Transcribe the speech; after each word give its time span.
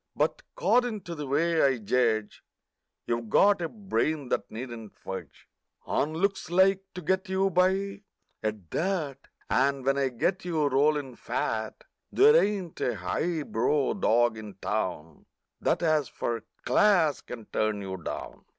But 0.15 0.41
'cordin' 0.55 1.01
to 1.01 1.13
the 1.13 1.27
way 1.27 1.61
I 1.61 1.77
judge 1.77 2.43
You've 3.05 3.29
got 3.29 3.61
a 3.61 3.69
brain 3.69 4.29
that 4.29 4.49
needn't 4.49 4.95
fudge 4.97 5.47
On 5.85 6.15
looks 6.15 6.45
to 6.47 6.75
get 7.05 7.29
you 7.29 7.51
by, 7.51 8.01
at 8.41 8.71
that, 8.71 9.19
And 9.47 9.85
when 9.85 9.99
I 9.99 10.09
get 10.09 10.43
you 10.43 10.65
rollin' 10.67 11.15
fat 11.17 11.83
There 12.11 12.35
ain't 12.35 12.81
a 12.81 12.95
high 12.95 13.43
brow 13.43 13.93
dog 13.93 14.39
in 14.39 14.55
town 14.55 15.27
That 15.59 15.83
as 15.83 16.07
for 16.09 16.45
"class" 16.65 17.21
can 17.21 17.45
turn 17.45 17.83
you 17.83 17.97
down! 17.97 18.43